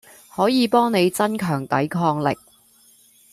[0.35, 2.35] 可以幫你增強抵抗力